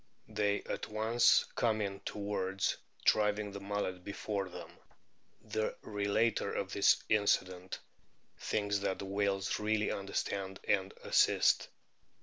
They 0.29 0.63
at 0.63 0.87
once 0.87 1.45
come 1.53 1.79
in 1.79 1.99
towards, 1.99 2.75
driving 3.05 3.51
the 3.51 3.59
mullet 3.59 4.03
before 4.03 4.49
them." 4.49 4.71
The 5.43 5.75
relator 5.83 6.51
of 6.51 6.73
this 6.73 7.03
incident 7.07 7.77
thinks 8.39 8.79
that 8.79 8.97
the 8.97 9.05
whales 9.05 9.59
really 9.59 9.91
understand 9.91 10.59
and 10.67 10.91
assist. 11.03 11.67